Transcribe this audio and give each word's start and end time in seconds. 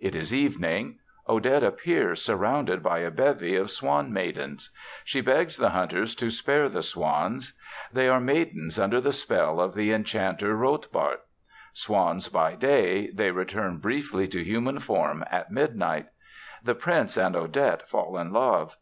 It 0.00 0.14
is 0.14 0.32
evening. 0.32 0.98
Odette 1.28 1.62
appears 1.62 2.22
surrounded 2.22 2.82
by 2.82 3.00
a 3.00 3.10
bevy 3.10 3.54
of 3.54 3.70
swan 3.70 4.10
maidens. 4.14 4.70
She 5.04 5.20
begs 5.20 5.58
the 5.58 5.68
hunters 5.68 6.14
to 6.14 6.30
spare 6.30 6.70
the 6.70 6.82
swans. 6.82 7.52
They 7.92 8.08
are 8.08 8.18
maidens 8.18 8.78
under 8.78 8.98
the 8.98 9.12
spell 9.12 9.60
of 9.60 9.74
the 9.74 9.92
enchanter 9.92 10.56
Rotbart. 10.56 11.20
Swans 11.74 12.28
by 12.30 12.54
day, 12.54 13.10
they 13.12 13.30
return 13.30 13.76
briefly 13.76 14.26
to 14.28 14.42
human 14.42 14.78
form 14.78 15.22
at 15.30 15.50
midnight. 15.50 16.06
The 16.62 16.74
prince 16.74 17.18
and 17.18 17.36
Odette 17.36 17.86
fall 17.86 18.16
in 18.16 18.32
love. 18.32 18.78